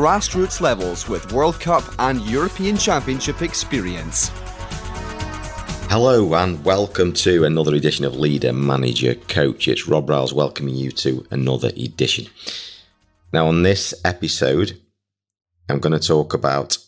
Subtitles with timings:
[0.00, 4.30] grassroots levels with World Cup and European Championship experience.
[5.90, 9.68] Hello and welcome to another edition of Leader Manager Coach.
[9.68, 12.28] It's Rob Riles welcoming you to another edition.
[13.34, 14.80] Now, on this episode,
[15.68, 16.78] I'm going to talk about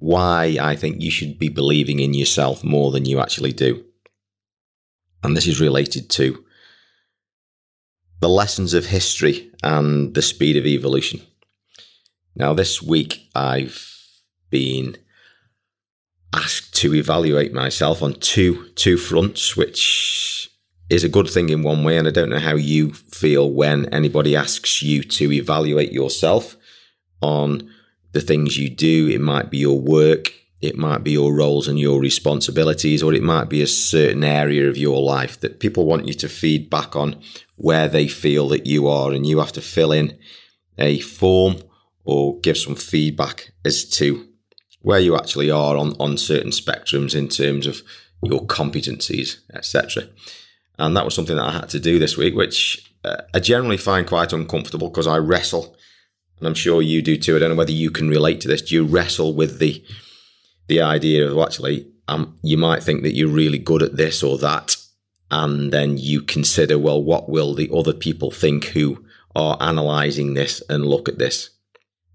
[0.00, 3.84] why I think you should be believing in yourself more than you actually do.
[5.22, 6.44] And this is related to
[8.18, 11.20] the lessons of history and the speed of evolution.
[12.38, 13.84] Now, this week I've
[14.48, 14.96] been
[16.32, 20.48] asked to evaluate myself on two two fronts, which
[20.88, 21.98] is a good thing in one way.
[21.98, 26.56] And I don't know how you feel when anybody asks you to evaluate yourself
[27.20, 27.68] on
[28.12, 29.08] the things you do.
[29.08, 33.22] It might be your work, it might be your roles and your responsibilities, or it
[33.22, 36.94] might be a certain area of your life that people want you to feed back
[36.94, 37.20] on
[37.56, 40.16] where they feel that you are, and you have to fill in
[40.78, 41.56] a form
[42.08, 44.26] or give some feedback as to
[44.80, 47.82] where you actually are on, on certain spectrums in terms of
[48.22, 50.04] your competencies, etc.
[50.78, 53.76] And that was something that I had to do this week, which uh, I generally
[53.76, 55.76] find quite uncomfortable because I wrestle,
[56.38, 57.36] and I'm sure you do too.
[57.36, 58.62] I don't know whether you can relate to this.
[58.62, 59.84] Do you wrestle with the
[60.66, 64.22] the idea of well, actually, um, you might think that you're really good at this
[64.22, 64.76] or that,
[65.30, 69.04] and then you consider, well, what will the other people think who
[69.36, 71.50] are analysing this and look at this?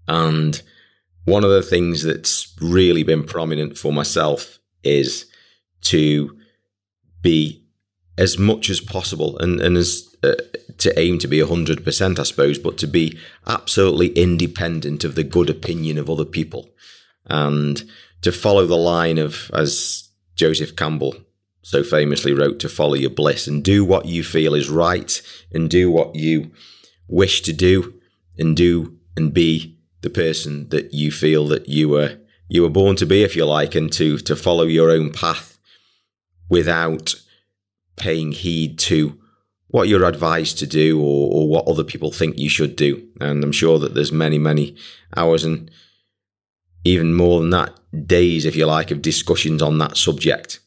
[0.06, 0.60] And
[1.24, 5.26] one of the things that's really been prominent for myself is
[5.82, 6.38] to
[7.22, 7.64] be
[8.16, 10.34] as much as possible and, and as uh,
[10.78, 15.50] to aim to be 100%, I suppose, but to be absolutely independent of the good
[15.50, 16.70] opinion of other people.
[17.26, 17.82] And
[18.22, 21.16] to follow the line of, as Joseph Campbell
[21.64, 25.20] so famously wrote, to follow your bliss and do what you feel is right
[25.50, 26.50] and do what you
[27.08, 27.94] wish to do
[28.38, 29.73] and do and be
[30.04, 33.46] the person that you feel that you were you were born to be, if you
[33.46, 35.58] like, and to to follow your own path
[36.48, 37.14] without
[37.96, 39.18] paying heed to
[39.68, 43.08] what you're advised to do or, or what other people think you should do.
[43.20, 44.76] And I'm sure that there's many, many
[45.16, 45.70] hours and
[46.84, 47.72] even more than that,
[48.06, 50.60] days, if you like, of discussions on that subject.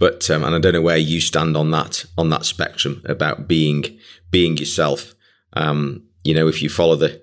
[0.00, 3.46] But um, and I don't know where you stand on that on that spectrum about
[3.46, 3.96] being
[4.32, 5.14] being yourself.
[5.52, 7.21] Um, you know, if you follow the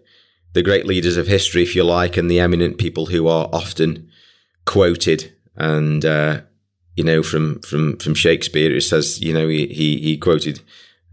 [0.53, 4.09] the great leaders of history, if you like, and the eminent people who are often
[4.65, 5.33] quoted.
[5.55, 6.41] And uh,
[6.95, 10.61] you know, from from from Shakespeare, it says, you know, he he, he quoted,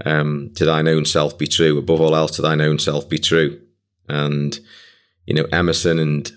[0.05, 3.19] um, "To thine own self be true, above all else, to thine own self be
[3.19, 3.61] true."
[4.09, 4.59] And
[5.27, 6.31] you know, Emerson and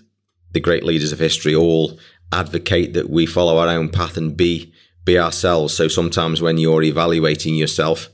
[0.52, 1.98] the great leaders of history all
[2.32, 4.72] advocate that we follow our own path and be
[5.04, 5.74] be ourselves.
[5.74, 8.08] So sometimes when you're evaluating yourself,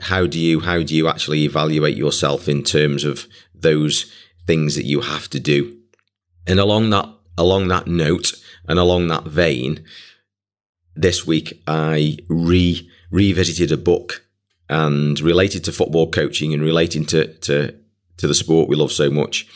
[0.00, 3.26] how do you how do you actually evaluate yourself in terms of
[3.60, 4.12] those
[4.46, 5.76] things that you have to do.
[6.46, 7.08] And along that
[7.38, 8.32] along that note
[8.68, 9.84] and along that vein,
[10.94, 14.24] this week I re revisited a book
[14.68, 17.74] and related to football coaching and relating to to
[18.18, 19.46] to the sport we love so much.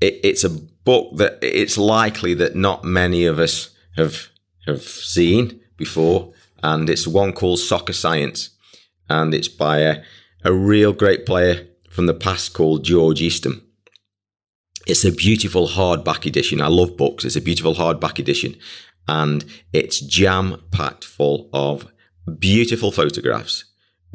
[0.00, 4.28] It, it's a book that it's likely that not many of us have
[4.66, 8.50] have seen before, and it's one called Soccer Science,
[9.08, 10.02] and it's by a,
[10.44, 13.62] a real great player from the past called George Eastham.
[14.84, 16.60] It's a beautiful hardback edition.
[16.60, 17.24] I love books.
[17.24, 18.56] It's a beautiful hardback edition
[19.06, 21.86] and it's jam packed full of
[22.40, 23.64] beautiful photographs,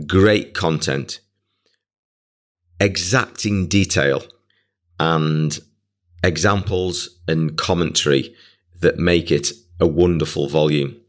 [0.06, 1.22] great content,
[2.82, 4.24] exacting detail,
[5.00, 5.58] and
[6.22, 8.36] examples and commentary
[8.82, 11.00] that make it a wonderful volume.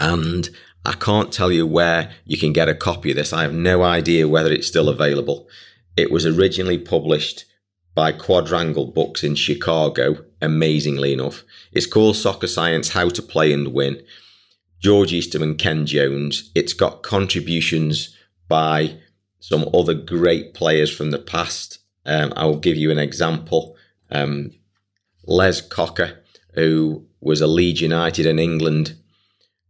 [0.00, 0.50] And
[0.84, 3.32] I can't tell you where you can get a copy of this.
[3.32, 5.48] I have no idea whether it's still available.
[5.96, 7.46] It was originally published
[7.94, 11.44] by Quadrangle Books in Chicago, amazingly enough.
[11.72, 14.02] It's called Soccer Science How to Play and Win.
[14.80, 16.50] George Eastham and Ken Jones.
[16.54, 18.14] It's got contributions
[18.48, 18.98] by
[19.40, 21.78] some other great players from the past.
[22.04, 23.76] Um, I will give you an example.
[24.10, 24.50] Um,
[25.26, 26.22] Les Cocker,
[26.52, 28.98] who was a Leeds United in England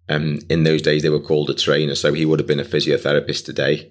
[0.08, 2.64] um, in those days, they were called a trainer, so he would have been a
[2.64, 3.90] physiotherapist today.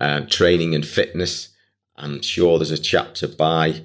[0.00, 1.50] Uh, training and fitness.
[1.96, 3.82] I'm sure there's a chapter by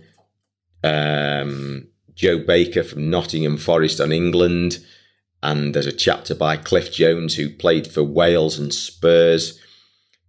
[0.84, 4.84] um, Joe Baker from Nottingham Forest on England.
[5.44, 9.62] And there's a chapter by Cliff Jones, who played for Wales and Spurs.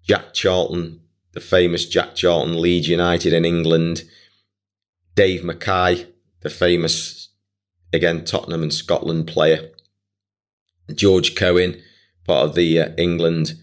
[0.02, 1.00] Jack Charlton,
[1.32, 4.02] the famous Jack Charlton, Leeds United in England.
[5.14, 6.06] Dave Mackay,
[6.40, 7.30] the famous,
[7.92, 9.70] again, Tottenham and Scotland player.
[10.94, 11.80] George Cohen,
[12.24, 13.54] part of the uh, England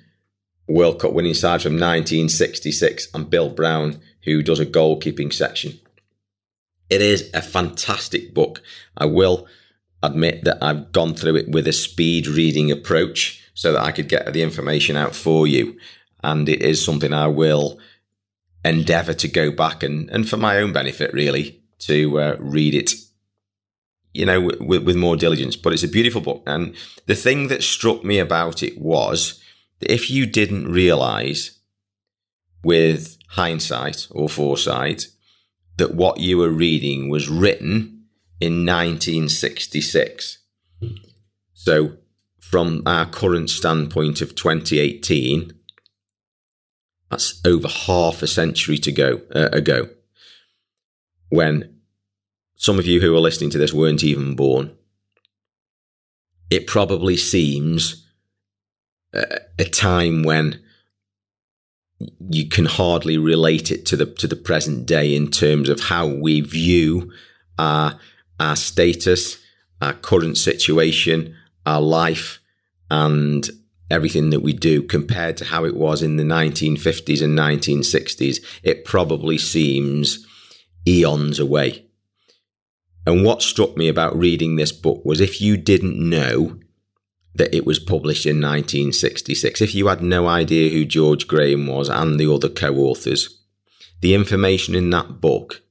[0.67, 5.79] World Cup winning side from 1966, and Bill Brown, who does a goalkeeping section.
[6.89, 8.61] It is a fantastic book.
[8.97, 9.47] I will
[10.03, 14.09] admit that I've gone through it with a speed reading approach so that I could
[14.09, 15.77] get the information out for you.
[16.23, 17.79] And it is something I will
[18.63, 22.91] endeavour to go back and, and for my own benefit, really, to uh, read it,
[24.15, 25.55] you know, with, with more diligence.
[25.55, 26.43] But it's a beautiful book.
[26.47, 26.75] And
[27.05, 29.41] the thing that struck me about it was
[29.79, 31.59] that if you didn't realise
[32.63, 35.07] with hindsight or foresight
[35.77, 38.05] that what you were reading was written
[38.39, 40.39] in 1966.
[41.53, 41.97] So,
[42.39, 45.51] from our current standpoint of 2018,
[47.09, 49.89] that's over half a century to go uh, ago,
[51.29, 51.74] when
[52.55, 54.75] some of you who are listening to this weren't even born.
[56.49, 58.05] It probably seems
[59.13, 60.61] a, a time when
[62.29, 66.07] you can hardly relate it to the to the present day in terms of how
[66.07, 67.11] we view
[67.57, 67.99] our
[68.39, 69.37] our status,
[69.81, 71.35] our current situation,
[71.65, 72.39] our life,
[72.91, 73.49] and
[73.89, 78.43] everything that we do compared to how it was in the 1950s and 1960s.
[78.63, 80.25] It probably seems
[80.87, 81.84] eons away.
[83.05, 86.59] And what struck me about reading this book was if you didn't know
[87.35, 89.61] that it was published in 1966.
[89.61, 93.41] If you had no idea who George Graham was and the other co authors,
[94.01, 95.61] the information in that book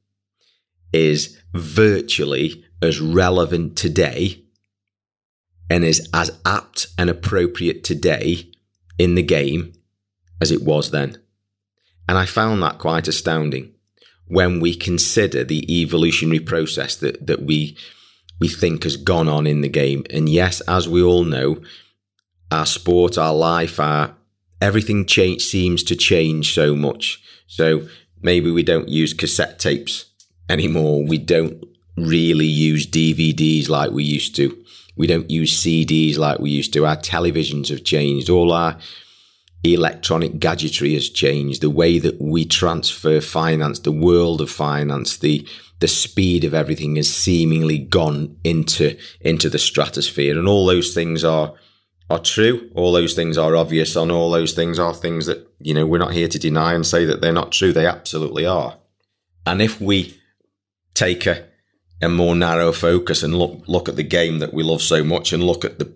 [0.92, 4.44] is virtually as relevant today
[5.70, 8.50] and is as apt and appropriate today
[8.98, 9.72] in the game
[10.40, 11.16] as it was then.
[12.06, 13.73] And I found that quite astounding
[14.26, 17.76] when we consider the evolutionary process that, that we
[18.40, 20.04] we think has gone on in the game.
[20.10, 21.62] And yes, as we all know,
[22.50, 24.16] our sport, our life, our
[24.60, 27.22] everything change seems to change so much.
[27.46, 27.88] So
[28.22, 30.06] maybe we don't use cassette tapes
[30.48, 31.04] anymore.
[31.04, 31.64] We don't
[31.96, 34.64] really use DVDs like we used to.
[34.96, 36.86] We don't use CDs like we used to.
[36.86, 38.30] Our televisions have changed.
[38.30, 38.78] All our
[39.64, 41.62] electronic gadgetry has changed.
[41.62, 45.46] The way that we transfer finance, the world of finance, the
[45.80, 51.24] the speed of everything has seemingly gone into into the stratosphere, and all those things
[51.24, 51.54] are
[52.10, 52.70] are true.
[52.74, 55.98] All those things are obvious, and all those things are things that you know we're
[55.98, 57.72] not here to deny and say that they're not true.
[57.72, 58.78] They absolutely are.
[59.46, 60.20] And if we
[60.94, 61.46] take a
[62.02, 65.32] a more narrow focus and look look at the game that we love so much,
[65.32, 65.92] and look at the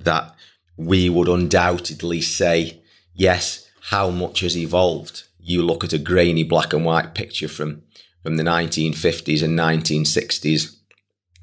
[0.00, 0.34] that
[0.76, 2.79] we would undoubtedly say
[3.20, 5.24] yes, how much has evolved.
[5.38, 7.82] You look at a grainy black and white picture from
[8.22, 10.76] from the 1950s and 1960s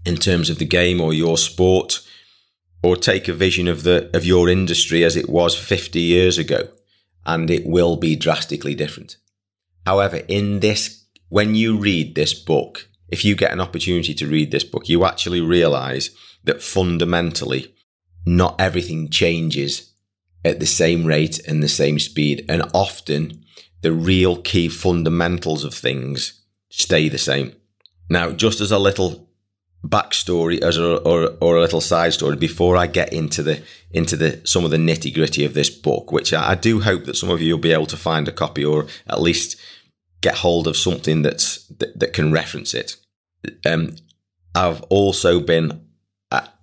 [0.06, 2.02] in terms of the game or your sport,
[2.84, 6.70] or take a vision of the of your industry as it was 50 years ago,
[7.26, 9.18] and it will be drastically different.
[9.86, 14.52] However, in this, when you read this book, if you get an opportunity to read
[14.52, 16.10] this book, you actually realize
[16.44, 17.76] that fundamentally,
[18.26, 19.87] not everything changes
[20.48, 23.44] at the same rate and the same speed, and often
[23.82, 27.54] the real key fundamentals of things stay the same.
[28.10, 29.30] Now, just as a little
[29.86, 33.62] backstory, as a, or or a little side story, before I get into the
[33.92, 37.06] into the some of the nitty gritty of this book, which I, I do hope
[37.06, 39.58] that some of you will be able to find a copy or at least
[40.22, 42.96] get hold of something that's that, that can reference it.
[43.66, 43.96] Um,
[44.56, 45.87] I've also been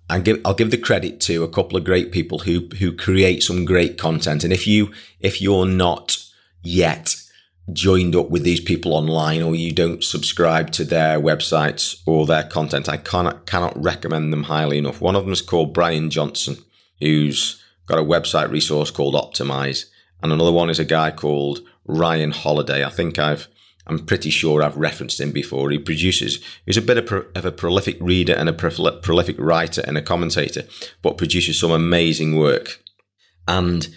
[0.09, 3.43] and give, I'll give the credit to a couple of great people who who create
[3.43, 4.43] some great content.
[4.43, 6.17] And if you if you're not
[6.61, 7.15] yet
[7.73, 12.43] joined up with these people online or you don't subscribe to their websites or their
[12.43, 15.01] content, I cannot cannot recommend them highly enough.
[15.01, 16.57] One of them is called Brian Johnson,
[16.99, 19.85] who's got a website resource called Optimize,
[20.21, 22.83] and another one is a guy called Ryan Holiday.
[22.83, 23.47] I think I've
[23.87, 25.69] I'm pretty sure I've referenced him before.
[25.69, 29.97] He produces, he's a bit of, a prolific reader and a pro, prolific writer and
[29.97, 30.63] a commentator,
[31.01, 32.81] but produces some amazing work.
[33.47, 33.87] And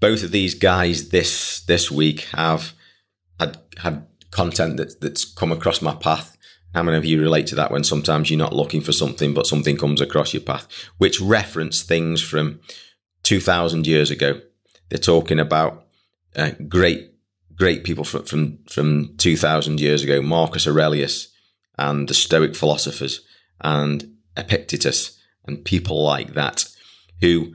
[0.00, 2.74] both of these guys this this week have
[3.38, 6.36] had had content that, that's come across my path.
[6.74, 9.46] How many of you relate to that when sometimes you're not looking for something, but
[9.46, 10.66] something comes across your path,
[10.98, 12.60] which reference things from
[13.22, 14.40] 2,000 years ago?
[14.90, 15.86] They're talking about
[16.36, 17.12] uh, great,
[17.56, 21.28] great people from, from, from 2,000 years ago, Marcus Aurelius
[21.78, 23.20] and the Stoic philosophers
[23.60, 26.66] and Epictetus and people like that
[27.20, 27.54] who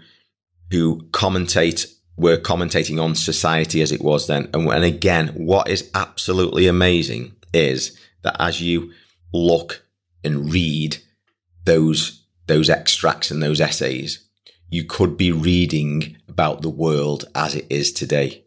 [0.71, 1.85] who commentate
[2.17, 4.49] were commentating on society as it was then.
[4.53, 8.93] And, and again, what is absolutely amazing is that as you
[9.33, 9.85] look
[10.23, 10.97] and read
[11.65, 14.27] those those extracts and those essays,
[14.69, 18.43] you could be reading about the world as it is today.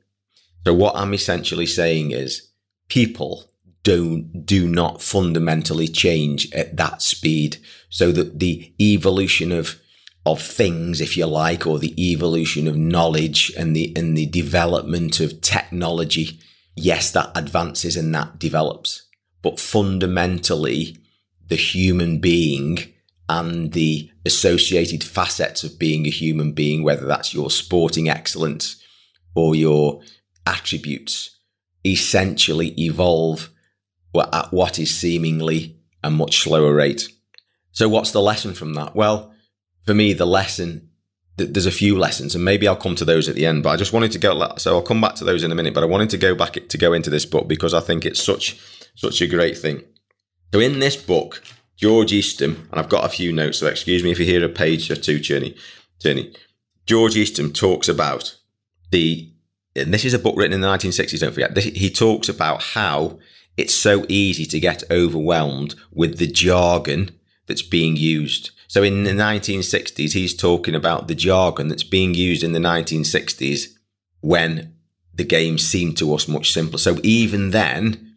[0.65, 2.51] So what I'm essentially saying is
[2.89, 3.51] people
[3.83, 7.59] don't do not fundamentally change at that speed.
[7.91, 9.81] So that the evolution of
[10.27, 15.21] of things, if you like, or the evolution of knowledge and the and the development
[15.21, 16.41] of technology,
[16.75, 19.07] yes, that advances and that develops.
[19.43, 20.97] But fundamentally,
[21.47, 22.79] the human being
[23.29, 28.83] and the associated facets of being a human being, whether that's your sporting excellence
[29.35, 30.01] or your
[30.47, 31.39] attributes,
[31.85, 33.51] essentially evolve
[34.33, 37.09] at what is seemingly a much slower rate.
[37.73, 38.95] So, what's the lesson from that?
[38.95, 39.33] Well,
[39.85, 40.91] for me, the lesson
[41.37, 43.63] there's a few lessons, and maybe I'll come to those at the end.
[43.63, 44.55] But I just wanted to go.
[44.57, 45.75] So I'll come back to those in a minute.
[45.75, 48.23] But I wanted to go back to go into this book because I think it's
[48.23, 48.61] such
[48.95, 49.83] such a great thing.
[50.53, 51.43] So in this book,
[51.77, 53.59] George Eastham, and I've got a few notes.
[53.59, 55.55] So excuse me if you hear a page or two turning.
[55.99, 56.33] Turning.
[56.87, 58.37] George Eastham talks about
[58.91, 59.31] the.
[59.77, 61.21] And this is a book written in the 1960s.
[61.21, 61.55] Don't forget.
[61.55, 63.19] This, he talks about how
[63.57, 67.11] it's so easy to get overwhelmed with the jargon
[67.47, 68.51] that's being used.
[68.69, 73.75] So in the 1960s, he's talking about the jargon that's being used in the 1960s
[74.21, 74.75] when
[75.15, 76.79] the game seemed to us much simpler.
[76.79, 78.17] So even then,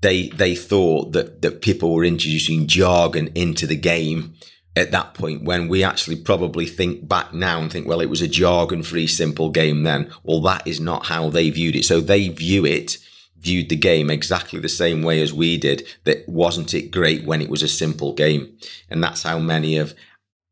[0.00, 4.34] they they thought that that people were introducing jargon into the game
[4.78, 8.22] at that point when we actually probably think back now and think well it was
[8.22, 12.00] a jargon free simple game then well that is not how they viewed it so
[12.00, 12.98] they view it
[13.40, 15.86] viewed the game exactly the same way as we did.
[16.04, 18.56] That wasn't it great when it was a simple game,
[18.90, 19.94] and that's how many of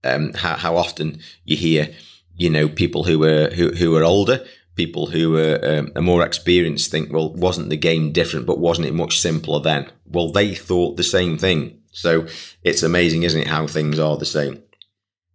[0.04, 1.90] um, how, how often you hear
[2.37, 4.45] you know people who were who who are older.
[4.76, 8.87] People who were, um, are more experienced think, well, wasn't the game different, but wasn't
[8.87, 9.90] it much simpler then?
[10.04, 11.80] Well, they thought the same thing.
[11.97, 12.26] So
[12.62, 14.62] it's amazing, isn't it, how things are the same.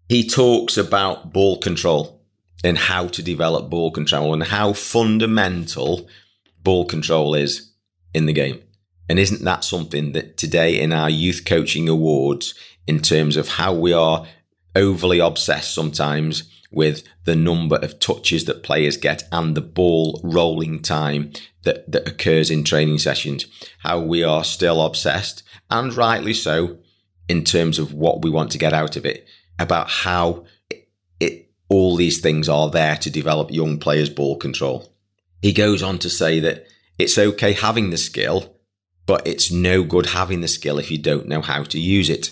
[0.08, 2.22] He talks about ball control
[2.64, 6.08] and how to develop ball control and how fundamental
[6.62, 7.72] ball control is
[8.14, 8.62] in the game.
[9.10, 12.54] And isn't that something that today in our youth coaching awards,
[12.86, 14.28] in terms of how we are
[14.76, 20.82] overly obsessed sometimes with the number of touches that players get and the ball rolling
[20.82, 21.32] time
[21.64, 23.46] that, that occurs in training sessions,
[23.80, 26.78] how we are still obsessed, and rightly so,
[27.28, 29.28] in terms of what we want to get out of it,
[29.60, 34.94] about how it, it all these things are there to develop young players' ball control.
[35.42, 36.66] He goes on to say that
[36.98, 38.58] it's okay having the skill,
[39.06, 42.32] but it's no good having the skill if you don't know how to use it.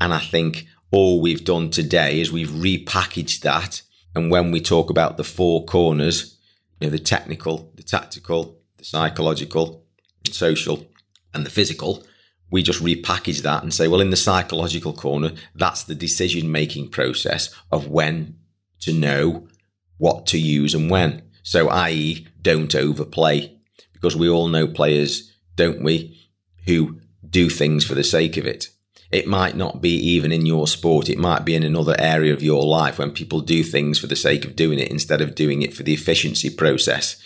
[0.00, 3.82] And I think all we've done today is we've repackaged that.
[4.14, 6.36] And when we talk about the four corners,
[6.80, 9.84] you know, the technical, the tactical, the psychological,
[10.24, 10.86] the social,
[11.32, 12.04] and the physical,
[12.50, 16.90] we just repackage that and say, well, in the psychological corner, that's the decision making
[16.90, 18.36] process of when
[18.80, 19.48] to know
[19.96, 21.22] what to use and when.
[21.42, 23.56] So, i.e., don't overplay,
[23.94, 26.18] because we all know players, don't we,
[26.66, 28.68] who do things for the sake of it.
[29.12, 31.10] It might not be even in your sport.
[31.10, 34.16] It might be in another area of your life when people do things for the
[34.16, 37.22] sake of doing it instead of doing it for the efficiency process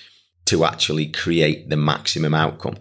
[0.46, 2.76] to actually create the maximum outcome.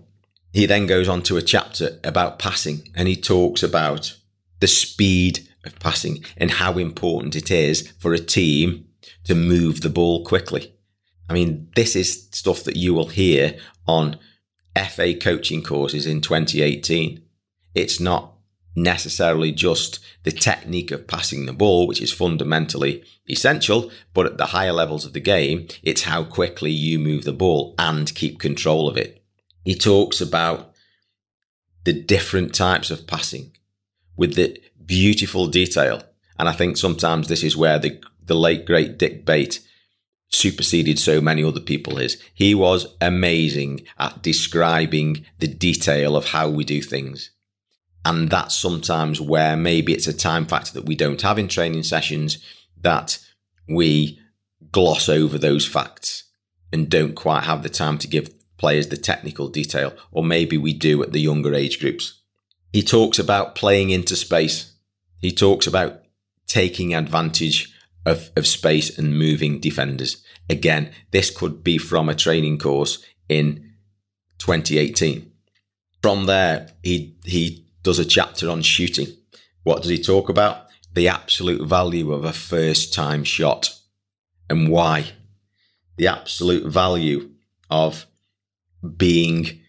[0.51, 4.17] He then goes on to a chapter about passing and he talks about
[4.59, 8.87] the speed of passing and how important it is for a team
[9.25, 10.73] to move the ball quickly.
[11.29, 13.57] I mean, this is stuff that you will hear
[13.87, 14.17] on
[14.89, 17.21] FA coaching courses in 2018.
[17.73, 18.34] It's not
[18.75, 24.47] necessarily just the technique of passing the ball, which is fundamentally essential, but at the
[24.47, 28.89] higher levels of the game, it's how quickly you move the ball and keep control
[28.89, 29.23] of it.
[29.63, 30.73] He talks about
[31.85, 33.55] the different types of passing
[34.17, 36.03] with the beautiful detail.
[36.37, 39.61] And I think sometimes this is where the, the late great Dick Bate
[40.29, 46.49] superseded so many other people is he was amazing at describing the detail of how
[46.49, 47.31] we do things.
[48.05, 51.83] And that's sometimes where maybe it's a time factor that we don't have in training
[51.83, 52.37] sessions
[52.81, 53.17] that
[53.67, 54.19] we
[54.71, 56.25] gloss over those facts
[56.71, 60.71] and don't quite have the time to give players the technical detail, or maybe we
[60.71, 62.21] do at the younger age groups.
[62.71, 64.73] He talks about playing into space.
[65.19, 66.03] He talks about
[66.45, 67.73] taking advantage
[68.05, 70.23] of, of space and moving defenders.
[70.49, 73.73] Again, this could be from a training course in
[74.37, 75.31] 2018.
[76.03, 79.07] From there, he he does a chapter on shooting.
[79.63, 80.65] What does he talk about?
[80.93, 83.69] The absolute value of a first time shot
[84.49, 85.11] and why.
[85.97, 87.29] The absolute value
[87.69, 88.07] of
[88.97, 89.61] being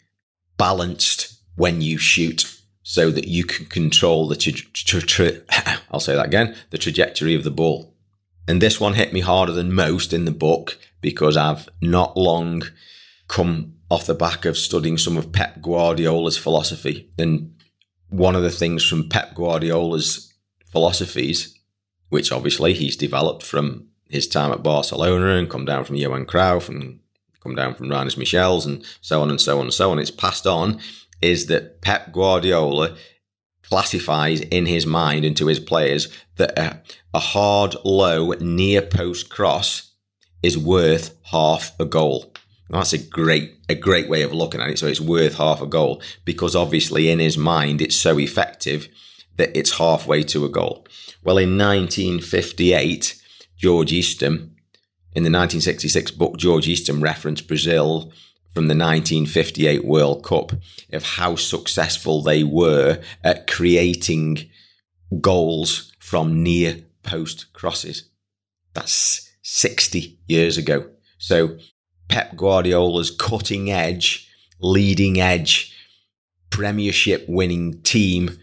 [0.56, 6.14] balanced when you shoot so that you can control the tra- tra- tra- I'll say
[6.14, 7.94] that again, the trajectory of the ball.
[8.48, 12.62] And this one hit me harder than most in the book because I've not long
[13.28, 17.10] come off the back of studying some of Pep Guardiola's philosophy.
[17.18, 17.55] And
[18.08, 20.32] one of the things from Pep Guardiola's
[20.66, 21.58] philosophies,
[22.08, 26.68] which obviously he's developed from his time at Barcelona and come down from Johan Cruyff
[26.68, 27.00] and
[27.42, 29.98] come down from Rinus Michels and so on and so on and so on.
[29.98, 30.80] It's passed on
[31.22, 32.96] is that Pep Guardiola
[33.62, 36.82] classifies in his mind and to his players that a,
[37.14, 39.92] a hard, low, near post cross
[40.42, 42.32] is worth half a goal.
[42.68, 44.78] That's a great, a great way of looking at it.
[44.78, 48.88] So it's worth half a goal because obviously in his mind it's so effective
[49.36, 50.86] that it's halfway to a goal.
[51.22, 53.22] Well, in 1958,
[53.56, 54.54] George Eastham,
[55.14, 58.12] in the 1966 book, George Eastham referenced Brazil
[58.54, 60.52] from the 1958 World Cup
[60.92, 64.50] of how successful they were at creating
[65.20, 68.08] goals from near post crosses.
[68.74, 70.90] That's 60 years ago.
[71.18, 71.58] So
[72.08, 74.28] Pep Guardiola's cutting edge,
[74.60, 75.74] leading edge,
[76.50, 78.38] premiership winning team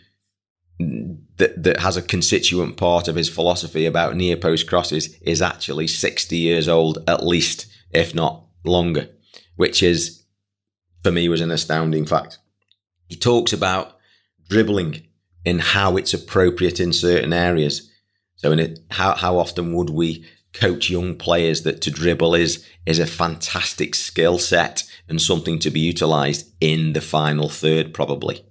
[0.80, 5.88] that, that has a constituent part of his philosophy about near post crosses is actually
[5.88, 9.08] 60 years old, at least, if not longer
[9.56, 10.24] which is,
[11.04, 12.40] for me, was an astounding fact.
[13.08, 13.98] He talks about
[14.50, 15.08] dribbling
[15.46, 17.90] and how it's appropriate in certain areas.
[18.36, 22.66] So, in it, how, how often would we coach young players that to dribble is,
[22.86, 28.46] is a fantastic skill set and something to be utilized in the final third, probably.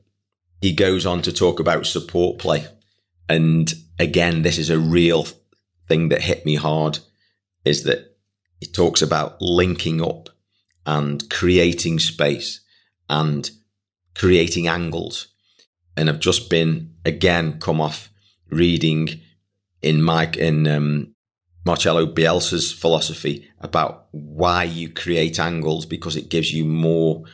[0.60, 2.66] He goes on to talk about support play.
[3.28, 5.26] And again, this is a real
[5.88, 6.98] thing that hit me hard
[7.64, 8.16] is that
[8.60, 10.28] he talks about linking up
[10.86, 12.60] and creating space
[13.08, 13.50] and
[14.14, 15.28] creating angles.
[15.96, 18.10] And I've just been again come off
[18.50, 19.20] reading
[19.80, 21.11] in Mike in um,
[21.64, 27.24] Marcelo Bielsa's philosophy about why you create angles because it gives you more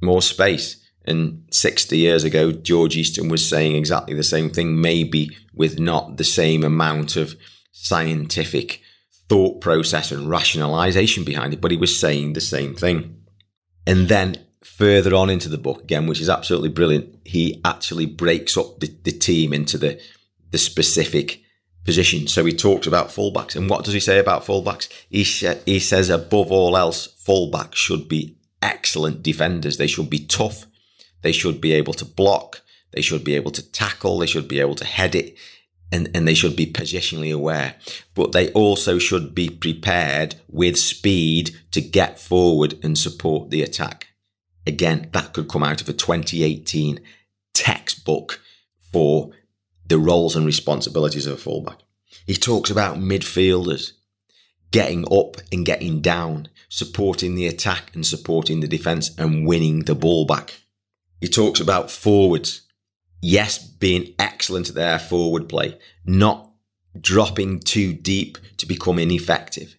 [0.00, 0.80] more space.
[1.06, 6.16] And 60 years ago, George Eastham was saying exactly the same thing, maybe with not
[6.16, 7.36] the same amount of
[7.72, 8.80] scientific
[9.28, 13.22] thought process and rationalization behind it, but he was saying the same thing.
[13.86, 18.56] And then further on into the book again, which is absolutely brilliant, he actually breaks
[18.56, 20.00] up the, the team into the
[20.50, 21.43] the specific
[21.84, 22.26] position.
[22.26, 24.88] So he talks about fullbacks, and what does he say about fullbacks?
[25.08, 29.76] He sh- he says above all else, fullbacks should be excellent defenders.
[29.76, 30.66] They should be tough.
[31.22, 32.62] They should be able to block.
[32.92, 34.18] They should be able to tackle.
[34.18, 35.36] They should be able to head it
[35.94, 37.76] and, and they should be positionally aware,
[38.14, 44.08] but they also should be prepared with speed to get forward and support the attack.
[44.66, 46.98] Again, that could come out of a 2018
[47.52, 48.40] textbook
[48.92, 49.30] for
[49.86, 51.78] the roles and responsibilities of a fullback.
[52.26, 53.92] He talks about midfielders
[54.70, 59.94] getting up and getting down, supporting the attack and supporting the defense and winning the
[59.94, 60.62] ball back.
[61.20, 62.62] He talks about forwards
[63.24, 66.50] yes, being excellent at their forward play, not
[67.00, 69.76] dropping too deep to become ineffective,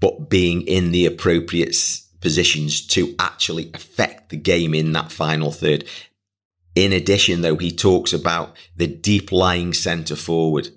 [0.00, 1.74] but being in the appropriate
[2.20, 5.84] positions to actually affect the game in that final third.
[6.74, 10.68] In addition, though, he talks about the deep lying centre forward,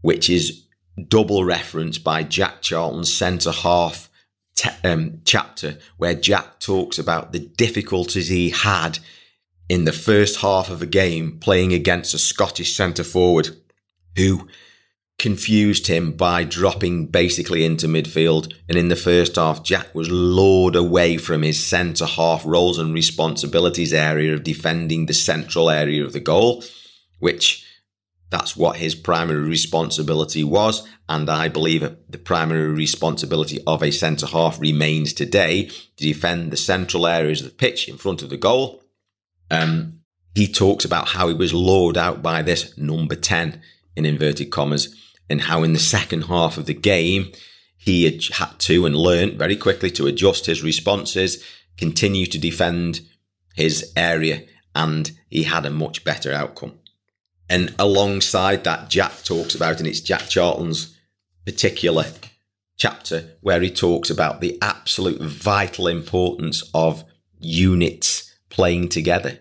[0.00, 0.64] which is
[1.08, 4.10] double referenced by Jack Charlton's centre half
[4.56, 8.98] te- um, chapter, where Jack talks about the difficulties he had
[9.68, 13.50] in the first half of a game playing against a Scottish centre forward
[14.16, 14.48] who
[15.18, 18.52] confused him by dropping basically into midfield.
[18.68, 22.94] And in the first half, Jack was lured away from his centre half roles and
[22.94, 26.62] responsibilities area of defending the central area of the goal,
[27.18, 27.64] which
[28.30, 30.86] that's what his primary responsibility was.
[31.08, 36.56] And I believe the primary responsibility of a centre half remains today to defend the
[36.56, 38.82] central areas of the pitch in front of the goal
[39.50, 40.00] um,
[40.34, 43.60] he talks about how he was lured out by this number 10
[43.96, 44.94] in inverted commas
[45.30, 47.32] and how in the second half of the game,
[47.76, 51.44] he had had to and learned very quickly to adjust his responses,
[51.76, 53.00] continue to defend
[53.54, 56.78] his area, and he had a much better outcome.
[57.48, 60.96] And alongside that, Jack talks about, and it's Jack Charlton's
[61.44, 62.04] particular
[62.76, 67.04] chapter where he talks about the absolute vital importance of
[67.38, 69.40] units playing together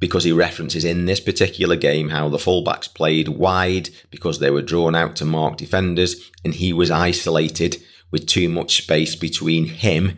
[0.00, 4.62] because he references in this particular game how the fullbacks played wide because they were
[4.62, 10.16] drawn out to mark defenders and he was isolated with too much space between him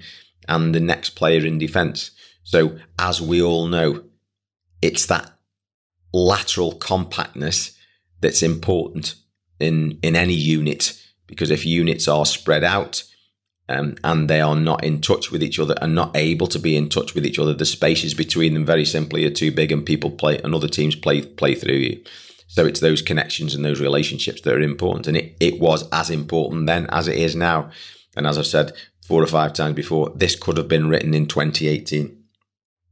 [0.48, 2.10] and the next player in defence.
[2.42, 4.04] So, as we all know,
[4.82, 5.32] it's that
[6.12, 7.76] lateral compactness
[8.20, 9.14] that's important
[9.58, 13.02] in, in any unit because if units are spread out,
[13.68, 16.76] um, and they are not in touch with each other and not able to be
[16.76, 17.52] in touch with each other.
[17.52, 20.94] The spaces between them very simply are too big, and people play and other teams
[20.94, 22.04] play play through you.
[22.48, 26.10] So it's those connections and those relationships that are important, and it, it was as
[26.10, 27.70] important then as it is now.
[28.16, 28.72] And as I've said
[29.06, 32.24] four or five times before, this could have been written in 2018.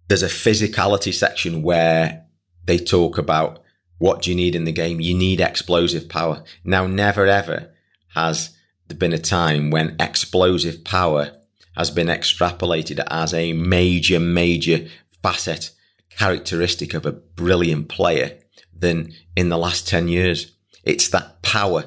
[0.08, 2.26] There's a physicality section where
[2.66, 3.62] they talk about
[3.98, 5.00] what do you need in the game.
[5.00, 6.42] You need explosive power.
[6.64, 7.72] Now, never ever
[8.14, 8.56] has
[8.92, 11.32] been a time when explosive power
[11.76, 14.86] has been extrapolated as a major, major
[15.22, 15.70] facet,
[16.10, 18.38] characteristic of a brilliant player
[18.76, 20.52] than in the last 10 years.
[20.84, 21.86] It's that power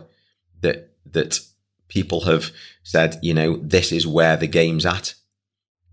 [0.61, 1.39] that, that
[1.87, 2.51] people have
[2.83, 5.13] said, you know, this is where the game's at.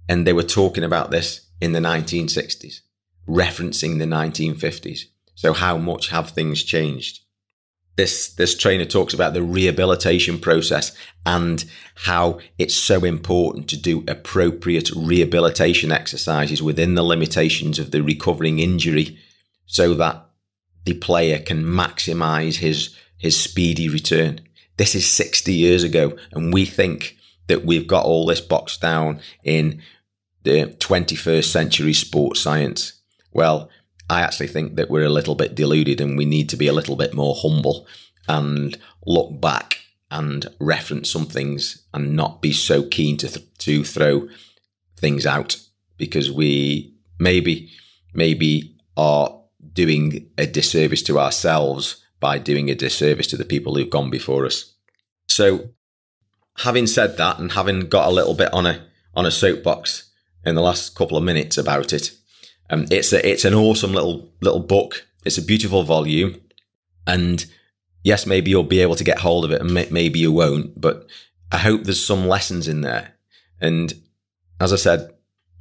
[0.09, 2.81] And they were talking about this in the 1960s,
[3.29, 5.05] referencing the 1950s.
[5.35, 7.24] So how much have things changed?
[7.97, 14.05] This this trainer talks about the rehabilitation process and how it's so important to do
[14.09, 19.19] appropriate rehabilitation exercises within the limitations of the recovering injury
[19.67, 20.27] so that
[20.85, 24.41] the player can maximize his his speedy return.
[24.77, 29.21] This is 60 years ago and we think that we've got all this boxed down
[29.45, 29.81] in
[30.43, 33.01] the 21st century sports science.
[33.33, 33.71] Well
[34.09, 36.73] I actually think that we're a little bit deluded and we need to be a
[36.73, 37.87] little bit more humble
[38.29, 43.85] and look back and reference some things and not be so keen to th- to
[43.85, 44.29] throw
[44.97, 45.57] things out
[45.97, 47.71] because we maybe
[48.13, 49.41] maybe are
[49.73, 54.47] doing a disservice to ourselves by doing a disservice to the people who've gone before
[54.47, 54.75] us.
[55.29, 55.71] So
[56.59, 60.11] having said that and having got a little bit on a on a soapbox
[60.45, 62.13] in the last couple of minutes about it,
[62.71, 65.07] um, it's a, it's an awesome little little book.
[65.25, 66.41] It's a beautiful volume,
[67.07, 67.45] and
[68.03, 70.81] yes, maybe you'll be able to get hold of it, and may- maybe you won't.
[70.81, 71.07] But
[71.53, 73.15] I hope there's some lessons in there.
[73.61, 73.93] And
[74.61, 75.13] as I said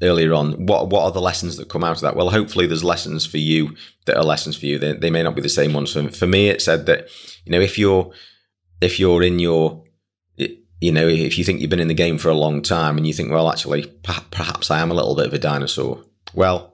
[0.02, 2.16] earlier on, what what are the lessons that come out of that?
[2.16, 4.80] Well, hopefully there's lessons for you that are lessons for you.
[4.80, 5.92] They, they may not be the same ones.
[5.94, 7.08] For, for me, it said that
[7.46, 8.12] you know if you're
[8.82, 9.84] if you're in your
[10.36, 13.08] you know if you think you've been in the game for a long time and
[13.08, 16.04] you think well actually perhaps I am a little bit of a dinosaur.
[16.34, 16.73] Well,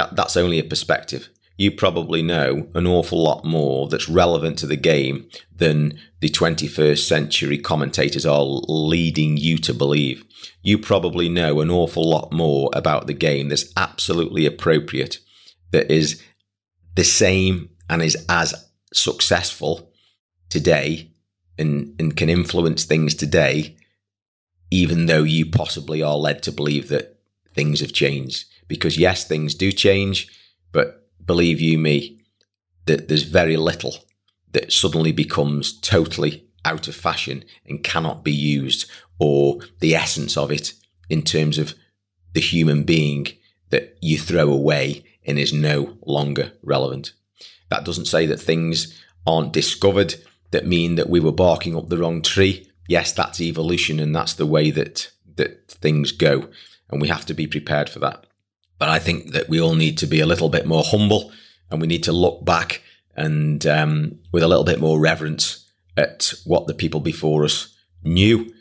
[0.00, 1.28] that, that's only a perspective.
[1.58, 7.00] You probably know an awful lot more that's relevant to the game than the 21st
[7.06, 10.24] century commentators are leading you to believe.
[10.62, 15.18] You probably know an awful lot more about the game that's absolutely appropriate,
[15.70, 16.22] that is
[16.96, 18.54] the same and is as
[18.94, 19.92] successful
[20.48, 21.10] today
[21.58, 23.76] and, and can influence things today,
[24.70, 27.20] even though you possibly are led to believe that
[27.52, 30.28] things have changed because yes, things do change,
[30.70, 32.20] but believe you me,
[32.86, 33.96] that there's very little
[34.52, 40.52] that suddenly becomes totally out of fashion and cannot be used, or the essence of
[40.52, 40.72] it
[41.08, 41.74] in terms of
[42.32, 43.26] the human being
[43.70, 47.12] that you throw away and is no longer relevant.
[47.70, 50.14] That doesn't say that things aren't discovered
[50.52, 52.70] that mean that we were barking up the wrong tree.
[52.88, 56.48] Yes, that's evolution and that's the way that that things go
[56.88, 58.26] and we have to be prepared for that.
[58.80, 61.30] But I think that we all need to be a little bit more humble
[61.70, 62.82] and we need to look back
[63.14, 68.52] and um, with a little bit more reverence at what the people before us knew